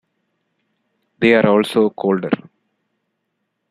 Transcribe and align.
They 1.19 1.35
are 1.35 1.45
also 1.47 1.91
colder. 1.91 2.31